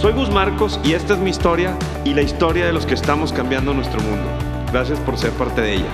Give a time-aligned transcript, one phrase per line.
[0.00, 3.34] Soy Gus Marcos y esta es mi historia y la historia de los que estamos
[3.34, 4.30] cambiando nuestro mundo.
[4.72, 5.90] Gracias por ser parte de ella.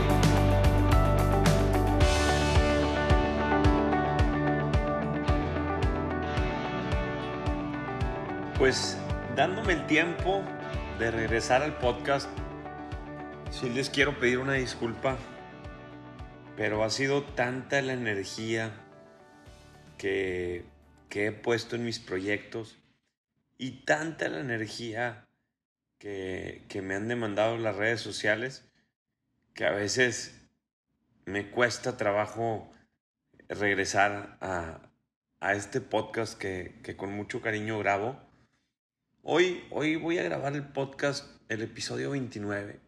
[8.56, 8.96] Pues
[9.34, 10.44] dándome el tiempo
[11.00, 12.30] de regresar al podcast,
[13.50, 15.16] sí les quiero pedir una disculpa,
[16.56, 18.70] pero ha sido tanta la energía
[19.98, 20.64] que,
[21.08, 22.78] que he puesto en mis proyectos
[23.58, 25.28] y tanta la energía
[25.98, 28.68] que, me han demandado las redes sociales
[29.54, 30.40] que a veces
[31.24, 32.72] me cuesta trabajo
[33.48, 34.82] regresar a,
[35.52, 38.20] este podcast que, que, con mucho cariño grabo.
[39.22, 42.80] Hoy, hoy voy a grabar el podcast, el episodio 29.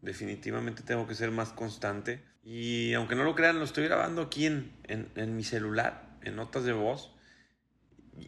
[0.00, 2.24] Definitivamente tengo que ser más constante.
[2.42, 6.34] Y aunque no lo crean, lo estoy grabando aquí en, en, en mi celular, en
[6.34, 7.14] notas de voz.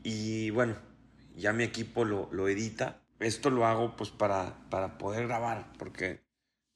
[0.04, 0.76] Y bueno,
[1.36, 3.00] ya mi equipo lo, edita.
[3.20, 6.22] Esto lo hago pues para, para poder grabar, porque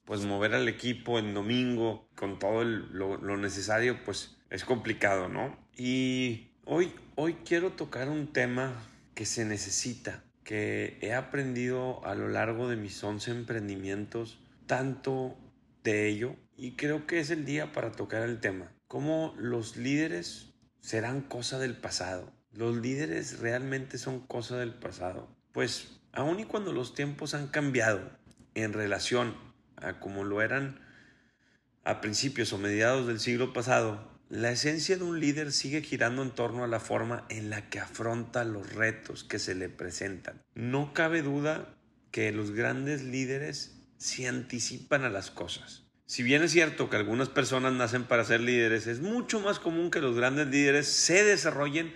[0.04, 5.56] pues mover al equipo en domingo con todo lo, lo, necesario pues es complicado, ¿no?
[5.76, 8.72] Y hoy, hoy quiero tocar un tema
[9.14, 15.36] que se necesita, que he aprendido a lo largo de mis 11 emprendimientos, tanto
[15.84, 18.72] de ello, y creo que es el día para tocar el tema.
[18.86, 25.28] Cómo los líderes serán cosa del pasado los líderes realmente son cosa del pasado.
[25.52, 28.10] Pues aun y cuando los tiempos han cambiado
[28.54, 29.34] en relación
[29.76, 30.80] a como lo eran
[31.84, 36.32] a principios o mediados del siglo pasado, la esencia de un líder sigue girando en
[36.32, 40.42] torno a la forma en la que afronta los retos que se le presentan.
[40.54, 41.74] No cabe duda
[42.10, 45.84] que los grandes líderes se anticipan a las cosas.
[46.04, 49.90] Si bien es cierto que algunas personas nacen para ser líderes, es mucho más común
[49.90, 51.92] que los grandes líderes se desarrollen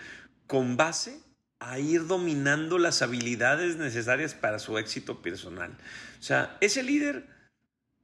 [0.52, 1.18] con base
[1.60, 5.78] a ir dominando las habilidades necesarias para su éxito personal.
[6.20, 7.26] O sea, ese líder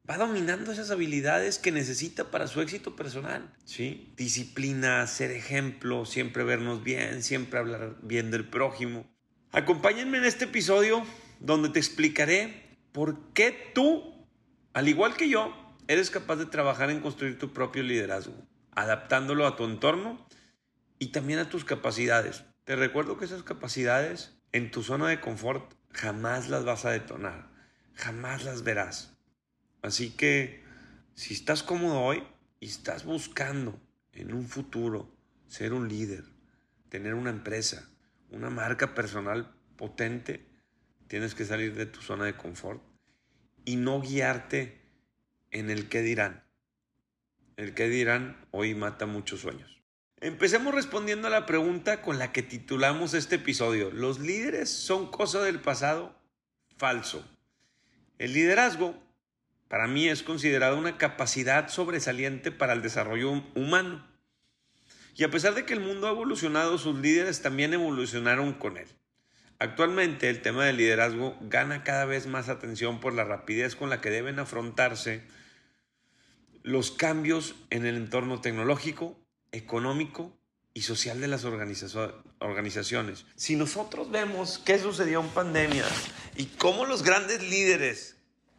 [0.08, 3.52] va dominando esas habilidades que necesita para su éxito personal.
[3.66, 4.14] ¿sí?
[4.16, 9.06] Disciplina, ser ejemplo, siempre vernos bien, siempre hablar bien del prójimo.
[9.52, 11.04] Acompáñenme en este episodio
[11.40, 14.26] donde te explicaré por qué tú,
[14.72, 15.52] al igual que yo,
[15.86, 18.32] eres capaz de trabajar en construir tu propio liderazgo,
[18.74, 20.26] adaptándolo a tu entorno
[20.98, 22.44] y también a tus capacidades.
[22.64, 27.50] Te recuerdo que esas capacidades en tu zona de confort jamás las vas a detonar,
[27.94, 29.16] jamás las verás.
[29.82, 30.62] Así que
[31.14, 32.22] si estás cómodo hoy
[32.60, 33.80] y estás buscando
[34.12, 35.14] en un futuro
[35.46, 36.24] ser un líder,
[36.88, 37.88] tener una empresa,
[38.30, 40.46] una marca personal potente,
[41.06, 42.82] tienes que salir de tu zona de confort
[43.64, 44.80] y no guiarte
[45.50, 46.44] en el que dirán.
[47.56, 49.77] El que dirán hoy mata muchos sueños.
[50.20, 53.92] Empecemos respondiendo a la pregunta con la que titulamos este episodio.
[53.92, 56.12] ¿Los líderes son cosa del pasado?
[56.76, 57.24] Falso.
[58.18, 59.00] El liderazgo,
[59.68, 64.04] para mí, es considerado una capacidad sobresaliente para el desarrollo humano.
[65.14, 68.88] Y a pesar de que el mundo ha evolucionado, sus líderes también evolucionaron con él.
[69.60, 74.00] Actualmente el tema del liderazgo gana cada vez más atención por la rapidez con la
[74.00, 75.22] que deben afrontarse
[76.64, 79.16] los cambios en el entorno tecnológico,
[79.52, 80.38] económico
[80.74, 83.24] y social de las organizaciones.
[83.34, 85.84] Si nosotros vemos qué sucedió en pandemia
[86.36, 88.16] y cómo los grandes líderes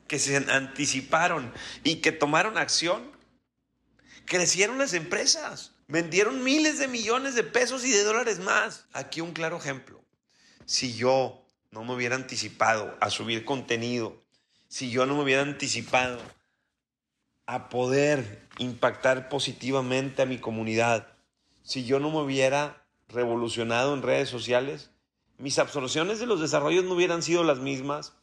[0.08, 3.12] que se anticiparon y que tomaron acción,
[4.26, 8.86] crecieron las empresas, vendieron miles de millones de pesos y de dólares más.
[8.92, 10.04] Aquí un claro ejemplo.
[10.66, 14.22] Si yo no me hubiera anticipado a subir contenido,
[14.68, 16.20] si yo no me hubiera anticipado
[17.50, 21.08] a poder impactar positivamente a mi comunidad.
[21.64, 24.92] Si yo no me hubiera revolucionado en redes sociales,
[25.40, 28.14] mis absorciones de los desarrollos no hubieran sido las mismas.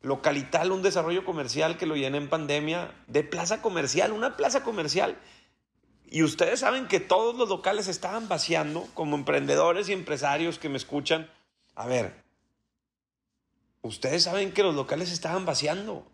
[0.00, 5.16] Localital, un desarrollo comercial que lo llené en pandemia, de plaza comercial, una plaza comercial.
[6.10, 10.76] Y ustedes saben que todos los locales estaban vaciando, como emprendedores y empresarios que me
[10.76, 11.30] escuchan.
[11.76, 12.20] A ver,
[13.82, 16.04] ustedes saben que los locales estaban vaciando.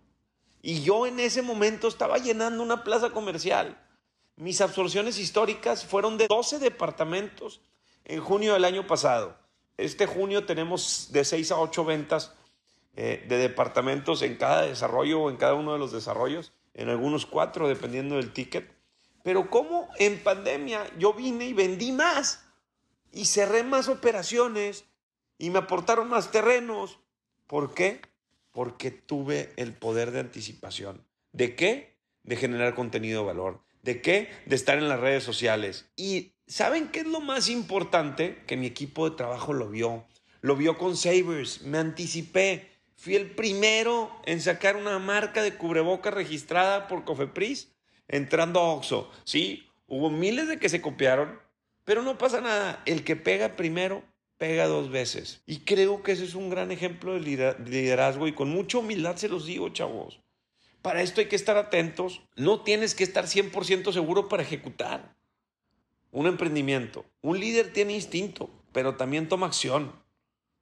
[0.63, 3.79] Y yo en ese momento estaba llenando una plaza comercial.
[4.37, 7.61] Mis absorciones históricas fueron de 12 departamentos
[8.05, 9.37] en junio del año pasado.
[9.77, 12.33] Este junio tenemos de 6 a 8 ventas
[12.97, 17.27] eh, de departamentos en cada desarrollo o en cada uno de los desarrollos, en algunos
[17.27, 18.69] cuatro dependiendo del ticket.
[19.23, 22.45] Pero como en pandemia yo vine y vendí más
[23.13, 24.85] y cerré más operaciones
[25.39, 26.99] y me aportaron más terrenos.
[27.47, 28.01] ¿Por qué?
[28.59, 31.07] Porque tuve el poder de anticipación.
[31.31, 31.95] ¿De qué?
[32.25, 33.63] De generar contenido de valor.
[33.85, 34.29] ¿De qué?
[34.47, 35.89] De estar en las redes sociales.
[35.95, 38.43] Y ¿saben qué es lo más importante?
[38.49, 40.09] Que mi equipo de trabajo lo vio.
[40.41, 41.63] Lo vio con Sabers.
[41.63, 42.69] Me anticipé.
[42.97, 47.69] Fui el primero en sacar una marca de cubreboca registrada por Cofepris
[48.09, 49.09] entrando a Oxxo.
[49.23, 51.39] Sí, hubo miles de que se copiaron,
[51.85, 52.83] pero no pasa nada.
[52.87, 54.03] El que pega primero
[54.39, 55.43] pega dos veces.
[55.47, 59.29] Y creo que ese es un gran ejemplo de liderazgo y con mucha humildad se
[59.29, 60.21] los digo, chavos.
[60.81, 62.23] Para esto hay que estar atentos.
[62.37, 65.17] No tienes que estar 100% seguro para ejecutar
[66.11, 67.05] un emprendimiento.
[67.21, 69.93] Un líder tiene instinto, pero también toma acción.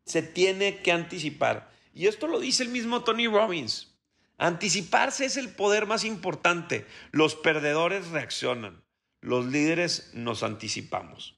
[0.04, 1.70] Se tiene que anticipar.
[1.94, 3.94] Y esto lo dice el mismo Tony Robbins.
[4.38, 6.86] Anticiparse es el poder más importante.
[7.10, 8.84] Los perdedores reaccionan.
[9.20, 11.35] Los líderes nos anticipamos.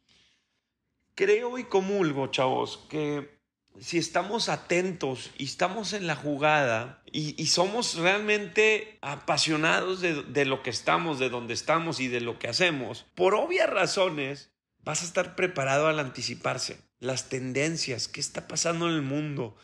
[1.19, 3.41] Creo y comulgo, chavos, que
[3.81, 10.63] si estamos atentos y estamos en la jugada y, somos realmente apasionados de, de lo
[10.63, 14.53] que estamos, de donde estamos y de lo que hacemos, por obvias razones,
[14.85, 16.79] vas a estar preparado al anticiparse.
[17.01, 19.57] Las tendencias, qué está pasando en el mundo,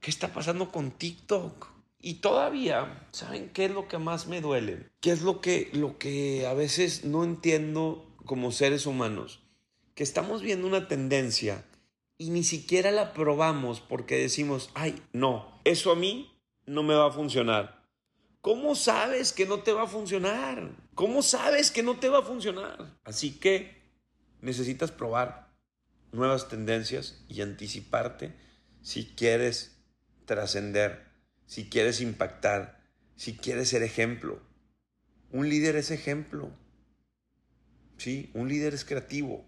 [0.00, 1.68] qué está pasando con TikTok,
[2.02, 4.90] y todavía, ¿saben qué es lo que más me duele?
[5.00, 9.41] ¿Qué es lo que, lo que a veces no entiendo como seres humanos?
[9.94, 11.64] Que estamos viendo una tendencia
[12.18, 16.32] y ni siquiera la probamos porque decimos, ay, no, eso a mí
[16.66, 17.82] no me va a funcionar.
[18.40, 20.70] ¿Cómo sabes que no te va a funcionar?
[20.94, 22.98] ¿Cómo sabes que no te va a funcionar?
[23.04, 23.82] Así que
[24.40, 25.52] necesitas probar
[26.10, 28.34] nuevas tendencias y anticiparte
[28.80, 29.78] si quieres
[30.24, 31.12] trascender
[31.52, 32.80] si quieres impactar,
[33.14, 34.40] si quieres ser ejemplo.
[35.32, 36.50] Un líder es ejemplo.
[37.98, 39.44] Sí, un líder es creativo.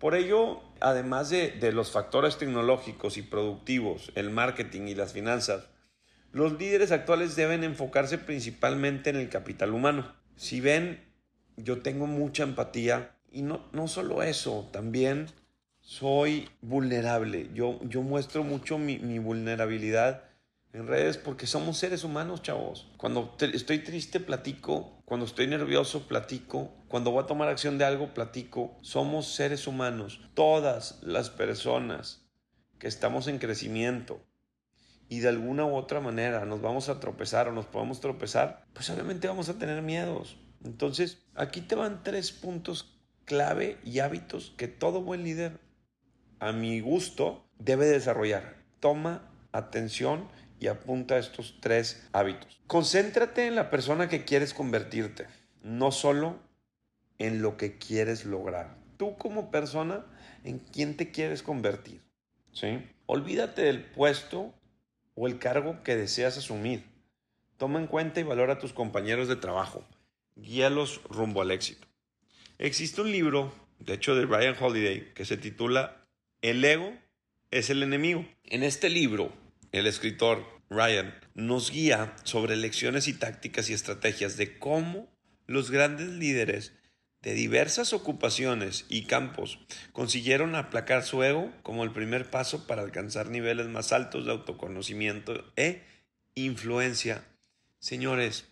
[0.00, 5.68] Por ello, además de, los factores tecnológicos y productivos, el marketing y las finanzas,
[6.32, 10.10] los líderes actuales deben enfocarse principalmente en el capital humano.
[10.36, 11.04] Si ven,
[11.58, 15.26] yo tengo mucha empatía y no, no solo eso, también
[15.80, 17.50] soy vulnerable.
[17.52, 20.29] Yo, yo muestro mucho mi, mi vulnerabilidad
[20.72, 22.90] en redes porque somos seres humanos, chavos.
[22.96, 25.02] Cuando estoy triste, platico.
[25.04, 26.72] Cuando estoy nervioso, platico.
[26.88, 28.78] Cuando voy a tomar acción de algo, platico.
[28.80, 30.20] Somos seres humanos.
[30.34, 32.26] Todas las personas
[32.78, 34.20] que estamos en crecimiento
[35.08, 38.88] y de alguna u otra manera nos vamos a tropezar o nos podemos tropezar, pues
[38.90, 40.38] obviamente vamos a tener miedos.
[40.64, 45.58] Entonces, aquí te van tres puntos clave y hábitos que todo buen líder,
[46.38, 48.56] a mi gusto, debe desarrollar.
[48.78, 50.28] Toma atención
[50.60, 52.60] y apunta estos tres hábitos.
[52.66, 55.26] Concéntrate en la persona que quieres convertirte,
[55.64, 56.38] no solo
[57.18, 58.76] en lo que quieres lograr.
[58.98, 60.04] Tú como persona,
[60.44, 62.02] ¿en quién te quieres convertir?
[62.52, 62.78] ¿Sí?
[63.06, 64.54] Olvídate del puesto
[65.14, 66.84] o el cargo que deseas asumir.
[67.56, 69.84] Toma en cuenta y valora a tus compañeros de trabajo.
[70.36, 71.86] Guíalos rumbo al éxito.
[72.58, 76.04] Existe un libro, de hecho de Ryan Holiday, que se titula
[76.42, 76.92] El ego
[77.50, 78.26] es el enemigo.
[78.44, 79.32] En este libro,
[79.72, 85.08] el escritor Ryan nos guía sobre lecciones y tácticas y estrategias de cómo
[85.46, 86.72] los grandes líderes
[87.22, 89.58] de diversas ocupaciones y campos
[89.92, 95.44] consiguieron aplacar su ego como el primer paso para alcanzar niveles más altos de autoconocimiento
[95.56, 95.82] e
[96.34, 97.24] influencia.
[97.78, 98.46] Señores,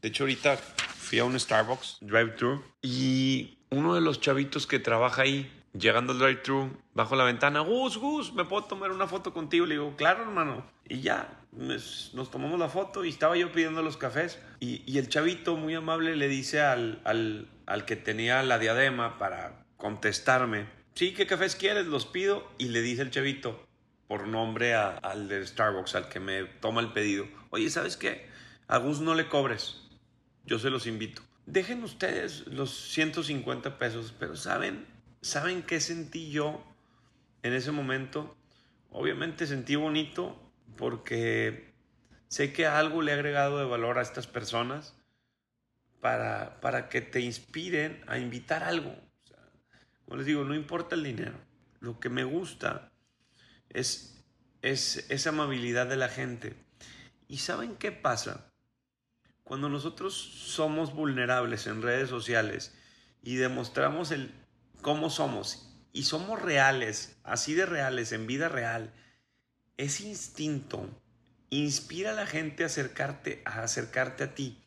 [0.00, 5.22] de hecho ahorita fui a un Starbucks drive-thru y uno de los chavitos que trabaja
[5.22, 9.66] ahí Llegando al drive-thru, bajo la ventana, Gus, Gus, ¿me puedo tomar una foto contigo?
[9.66, 10.64] Le digo, claro, hermano.
[10.88, 14.40] Y ya, nos tomamos la foto y estaba yo pidiendo los cafés.
[14.60, 20.66] Y, el chavito, muy amable, le dice al, al, que tenía la diadema para contestarme,
[20.94, 21.86] sí, ¿qué cafés quieres?
[21.86, 22.48] Los pido.
[22.58, 23.62] Y le dice el chavito,
[24.08, 28.26] por nombre al de Starbucks, al que me toma el pedido, oye, ¿sabes qué?
[28.66, 29.82] A Gus no le cobres,
[30.44, 31.22] yo se los invito.
[31.46, 34.86] Dejen ustedes los 150 pesos, pero ¿saben?
[35.20, 36.62] ¿Saben qué sentí yo
[37.42, 38.36] en ese momento?
[38.90, 40.40] Obviamente sentí bonito
[40.76, 41.74] porque
[42.28, 44.94] sé que algo le he agregado de valor a estas personas
[46.00, 48.94] para, para que te inspiren a invitar algo.
[50.04, 51.38] como les digo, no importa el dinero.
[51.80, 52.92] Lo que me gusta
[53.70, 54.24] es,
[54.62, 56.54] es esa amabilidad de la gente.
[57.26, 58.52] ¿Y saben qué pasa?
[59.42, 62.74] Cuando nosotros somos vulnerables en redes sociales
[63.22, 64.32] y demostramos el
[64.82, 68.92] cómo somos y somos reales, así de reales, en vida real,
[69.76, 70.88] ese instinto
[71.50, 74.62] inspira a la gente a acercarte, a acercarte a ti.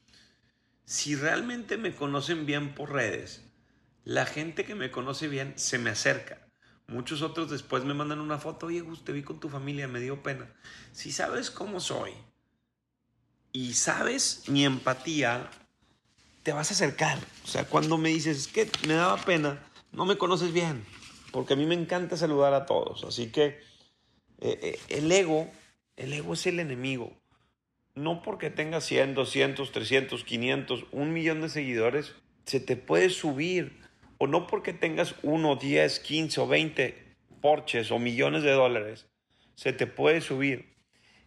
[0.86, 3.44] Si realmente me conocen bien por redes,
[4.04, 6.40] la gente que me conoce bien se me acerca.
[6.88, 10.00] Muchos otros después me mandan una foto, oye, Gus, te vi con tu familia, me
[10.00, 10.52] dio pena.
[10.92, 12.12] Si sabes cómo soy
[13.54, 15.50] y sabes mi empatía,
[16.44, 17.18] te vas a acercar.
[17.46, 20.86] O sea, cuando me dices, es que me daba pena, no me conoces bien,
[21.32, 23.04] porque a mí me encanta saludar a todos.
[23.04, 23.60] Así que
[24.40, 25.50] eh, eh, el ego,
[25.98, 27.12] el ego es el enemigo.
[27.94, 33.82] No porque tengas 100, 200, 300, 500, un millón de seguidores, se te puede subir
[34.18, 39.08] o no porque tengas 1, 10, 15 o 20 porches o millones de dólares,
[39.56, 40.76] se te puede subir.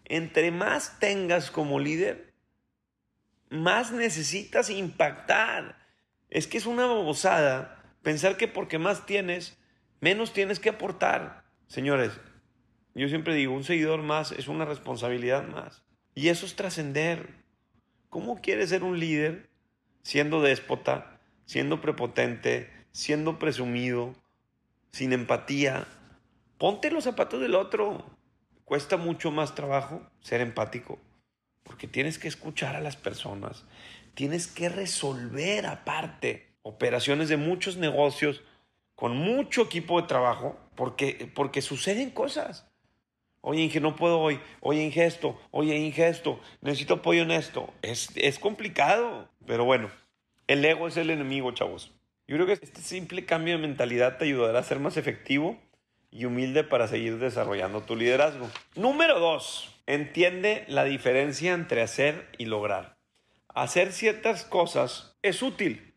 [0.04, 2.34] Entre más tengas como líder,
[3.50, 5.76] más necesitas impactar.
[6.30, 9.58] Es que es una babosada pensar que porque más tienes,
[10.00, 11.42] menos tienes que aportar.
[11.66, 12.12] Señores,
[12.94, 15.82] yo siempre digo, un seguidor más es una responsabilidad más.
[16.14, 17.30] Y eso es trascender.
[18.08, 19.50] ¿Cómo quieres ser un líder
[20.04, 24.14] siendo déspota, siendo prepotente, siendo presumido,
[24.92, 25.86] sin empatía.
[26.58, 28.04] Ponte los zapatos del otro.
[28.64, 30.98] Cuesta mucho más trabajo ser empático,
[31.64, 33.64] porque tienes que escuchar a las personas,
[34.14, 38.42] tienes que resolver aparte operaciones de muchos negocios
[38.96, 42.66] con mucho equipo de trabajo, porque, porque suceden cosas.
[43.40, 44.40] Oye, Inge, no puedo hoy.
[44.60, 45.38] Oye, Inge, esto.
[45.50, 46.40] Oye, Inge, esto.
[46.62, 47.72] Necesito apoyo en esto.
[47.82, 49.28] Es, es complicado.
[49.46, 49.90] Pero bueno,
[50.46, 51.92] el ego es el enemigo, chavos.
[52.26, 55.58] Yo creo que este simple cambio de mentalidad te ayudará a ser más efectivo
[56.10, 58.48] y humilde para seguir desarrollando tu liderazgo.
[58.76, 62.96] Número dos, entiende la diferencia entre hacer y lograr.
[63.48, 65.93] Hacer ciertas cosas es útil,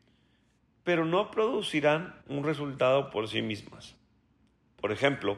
[0.88, 3.98] pero no producirán un resultado por sí mismas.
[4.80, 5.38] Por ejemplo,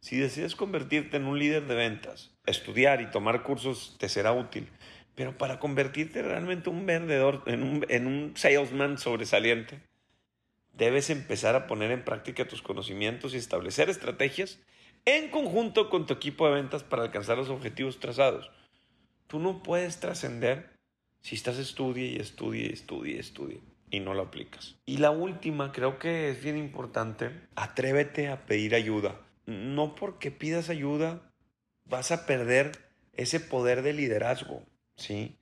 [0.00, 4.68] si decides convertirte en un líder de ventas, estudiar y tomar cursos te será útil,
[5.14, 9.78] pero para convertirte realmente un vendedor, en un, en un salesman sobresaliente,
[10.72, 14.58] debes empezar a poner en práctica tus conocimientos y establecer estrategias
[15.04, 18.50] en conjunto con tu equipo de ventas para alcanzar los objetivos trazados.
[19.28, 20.70] Tú no puedes trascender
[21.20, 24.76] si estás estudie y estudie y estudie y estudie y no lo aplicas.
[24.86, 29.20] Y la última, creo que es bien importante, atrévete a pedir ayuda.
[29.46, 31.22] No porque pidas ayuda
[31.84, 32.72] vas a perder
[33.14, 34.62] ese poder de liderazgo,
[34.96, 35.36] ¿sí?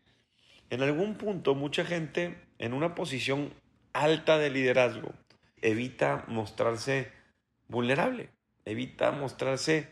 [0.71, 3.53] En algún punto mucha gente en una posición
[3.93, 5.13] alta de liderazgo
[5.61, 7.11] evita mostrarse
[7.69, 8.31] vulnerable,
[8.65, 9.89] evita mostrarse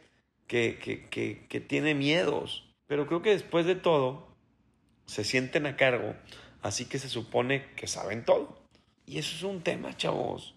[0.47, 2.69] que, que, tiene miedos.
[2.87, 4.29] Pero creo que después de todo,
[5.07, 6.15] se sienten a cargo,
[6.64, 8.59] así que se supone que saben todo.
[9.04, 10.54] Y eso es un tema, chavos.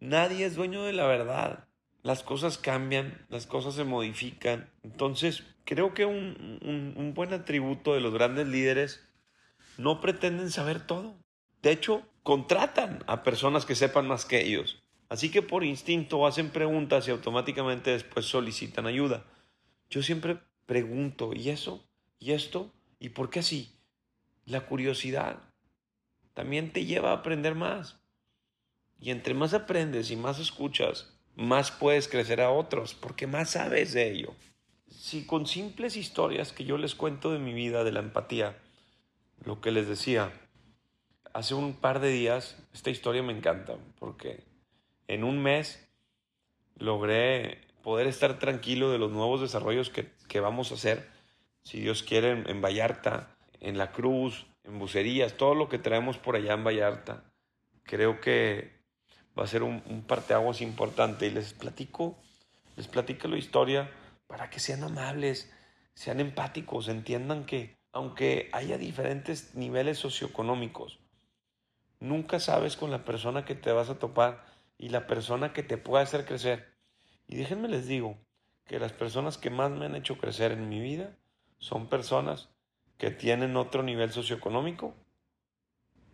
[0.00, 1.68] Nadie es dueño de la verdad.
[2.02, 4.70] Las cosas cambian, las cosas se modifican.
[4.82, 9.06] Entonces, creo que un, un buen atributo de los grandes líderes
[9.76, 11.14] no pretenden saber todo.
[11.60, 14.82] De hecho, contratan a personas que sepan más que ellos.
[15.10, 19.26] Así que por instinto hacen preguntas y automáticamente después solicitan ayuda.
[19.90, 21.84] Yo siempre pregunto, ¿y eso?
[22.18, 22.72] ¿Y esto?
[22.98, 23.76] ¿Y por qué así?
[24.46, 25.38] La curiosidad
[26.34, 28.00] también te lleva a aprender más.
[29.00, 33.92] Y entre más aprendes y más escuchas, más puedes crecer a otros, porque más sabes
[33.92, 34.34] de ello.
[34.88, 38.56] Si con simples historias que yo les cuento de mi vida, de la empatía,
[39.44, 40.32] lo que les decía,
[41.32, 44.44] hace un par de días, esta historia me encanta porque
[45.08, 45.88] en un mes
[46.76, 51.08] logré poder estar tranquilo de los nuevos desarrollos que, vamos a hacer,
[51.62, 53.31] si Dios quiere, en, Vallarta,
[53.62, 57.24] en La Cruz, en Bucerías, todo lo que traemos por allá en Vallarta.
[57.84, 58.82] Creo que
[59.38, 62.18] va a ser un, un parteaguas importante y les platico,
[62.76, 63.90] les platico la historia
[64.26, 65.50] para que sean amables,
[65.94, 70.98] sean empáticos, entiendan que aunque haya diferentes niveles socioeconómicos,
[72.02, 74.44] Nunca sabes con la persona que te vas a topar
[74.76, 76.74] y la persona que te puede hacer crecer.
[77.28, 78.18] Y déjenme les digo
[78.64, 81.16] que las personas que más me han hecho crecer en mi vida
[81.60, 82.48] son personas
[83.02, 84.94] que tienen otro nivel socioeconómico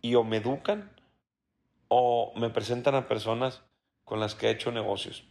[0.01, 0.89] y o me educan
[1.87, 3.61] o me presentan a personas
[4.05, 5.23] con las que he hecho negocios.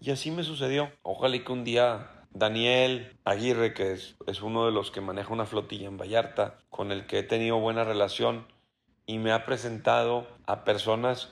[0.00, 0.92] Y así me sucedió.
[1.02, 5.46] Ojalá que un día Daniel Aguirre, que es, es, uno de los que maneja una
[5.46, 8.46] flotilla en Vallarta, con el que he tenido buena relación,
[9.04, 11.28] y me ha presentado a personas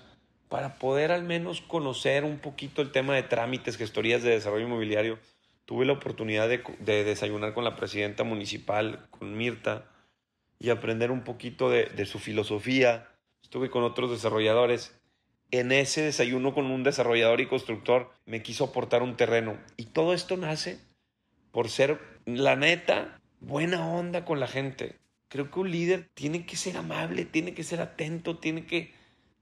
[0.49, 5.21] para poder al menos conocer un poquito el tema de trámites, gestorías de desarrollo inmobiliario.
[5.67, 9.91] Tuve la oportunidad de, desayunar con la presidenta municipal, con Mirta,
[10.59, 13.09] y aprender un poquito de, de su filosofía.
[13.43, 14.99] Estuve con otros desarrolladores.
[15.51, 19.59] En ese desayuno con un desarrollador y constructor me quiso aportar un terreno.
[19.77, 20.79] Y todo esto nace
[21.51, 24.97] por ser, la neta, buena onda con la gente.
[25.29, 28.93] Creo que un líder tiene que ser amable, tiene que ser atento, tiene que,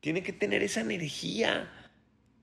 [0.01, 1.71] tiene que tener esa energía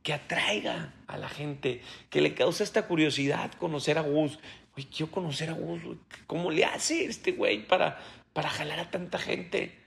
[0.04, 4.40] que atraiga a la gente, que le causa esta curiosidad conocer a Gus.
[4.76, 5.82] Oye, quiero conocer a Gus.
[6.28, 8.00] ¿Cómo le hace este güey para,
[8.34, 9.78] para jalar a tanta gente?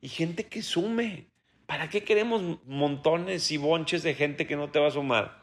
[0.00, 1.26] Y gente que sume.
[1.66, 5.42] ¿Para qué queremos montones y bonches de gente que no te va a sumar?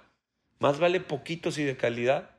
[0.60, 2.38] Más vale poquitos y de calidad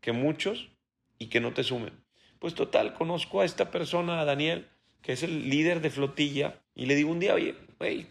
[0.00, 0.70] que muchos
[1.18, 2.02] y que no te sumen.
[2.40, 4.68] Pues total, conozco a esta persona, a Daniel,
[5.00, 8.08] que es el líder de flotilla, y le digo un día, oye, güey,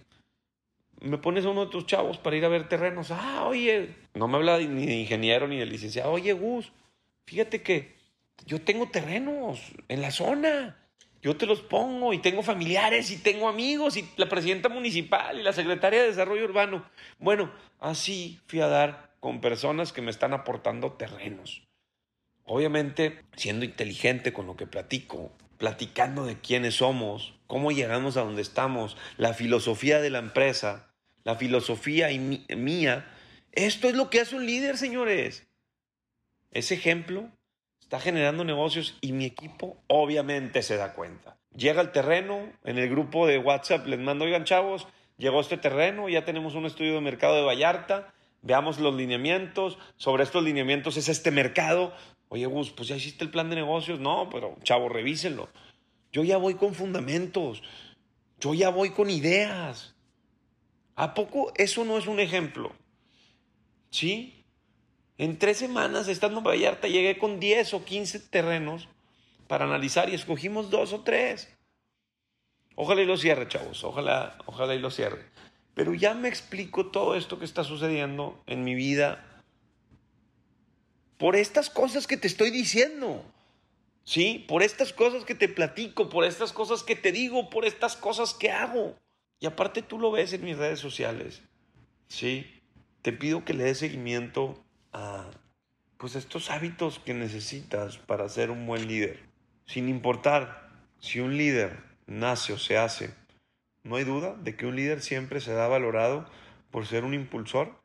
[1.01, 3.11] me pones a uno de tus chavos para ir a ver terrenos.
[3.11, 6.11] Ah, oye, no me habla ni de ingeniero ni de licenciado.
[6.11, 6.71] Oye, Gus,
[7.25, 7.95] fíjate que
[8.45, 10.77] yo tengo terrenos en la zona.
[11.21, 15.43] Yo te los pongo y tengo familiares y tengo amigos y la presidenta municipal y
[15.43, 16.83] la secretaria de Desarrollo Urbano.
[17.19, 21.61] Bueno, así fui a dar con personas que me están aportando terrenos.
[22.43, 28.41] Obviamente, siendo inteligente con lo que platico, platicando de quiénes somos, cómo llegamos a donde
[28.41, 30.90] estamos, la filosofía de la empresa,
[31.23, 32.09] la filosofía
[32.55, 33.07] mía.
[33.51, 35.47] Esto es lo que hace un líder, señores.
[36.51, 37.29] Ese ejemplo
[37.79, 41.37] está generando negocios y mi equipo obviamente se da cuenta.
[41.55, 44.87] Llega al terreno, en el grupo de WhatsApp les mando, oigan chavos,
[45.17, 50.23] llegó este terreno, ya tenemos un estudio de mercado de Vallarta, veamos los lineamientos, sobre
[50.23, 51.93] estos lineamientos es este mercado.
[52.29, 53.99] Oye, Gus, pues ya hiciste el plan de negocios.
[53.99, 55.49] No, pero chavo, revísenlo.
[56.13, 57.61] Yo ya voy con fundamentos,
[58.39, 59.95] yo ya voy con ideas.
[61.01, 62.71] ¿A poco eso no es un ejemplo?
[63.89, 64.45] ¿Sí?
[65.17, 68.87] En tres semanas, estando en Vallarta, llegué con 10 o 15 terrenos
[69.47, 71.51] para analizar y escogimos dos o tres.
[72.75, 73.83] Ojalá y lo cierre, chavos.
[73.83, 75.25] Ojalá, ojalá y lo cierre.
[75.73, 79.25] Pero ya me explico todo esto que está sucediendo en mi vida
[81.17, 83.25] por estas cosas que te estoy diciendo.
[84.03, 84.45] ¿Sí?
[84.47, 88.35] Por estas cosas que te platico, por estas cosas que te digo, por estas cosas
[88.35, 88.95] que hago.
[89.41, 91.41] Y aparte tú lo ves en mis redes sociales.
[92.07, 92.61] ¿Sí?
[93.01, 95.31] Te pido que le des seguimiento a
[95.97, 99.19] pues estos hábitos que necesitas para ser un buen líder.
[99.65, 103.15] Sin importar si un líder nace o se hace,
[103.83, 106.29] no hay duda de que un líder siempre se da valorado
[106.69, 107.81] por ser un impulsor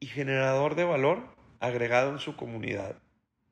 [0.00, 1.22] y generador de valor
[1.60, 2.96] agregado en su comunidad.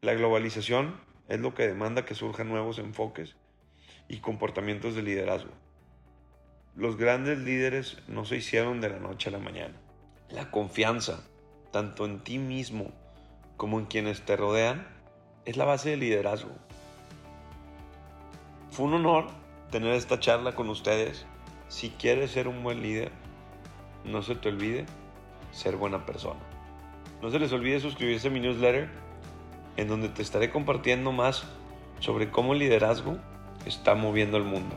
[0.00, 3.36] La globalización es lo que demanda que surjan nuevos enfoques
[4.08, 5.52] y comportamientos de liderazgo.
[6.76, 9.74] Los grandes líderes no se hicieron de la noche a la mañana.
[10.28, 11.26] La confianza,
[11.72, 12.92] tanto en ti mismo
[13.56, 14.86] como en quienes te rodean,
[15.44, 16.52] es la base del liderazgo.
[18.70, 19.26] Fue un honor
[19.72, 21.26] tener esta charla con ustedes.
[21.66, 23.10] Si quieres ser un buen líder,
[24.04, 24.86] no se te olvide
[25.50, 26.40] ser buena persona.
[27.20, 28.88] No se les olvide suscribirse a mi newsletter,
[29.76, 31.42] en donde te estaré compartiendo más
[31.98, 33.18] sobre cómo el liderazgo
[33.66, 34.76] está moviendo el mundo.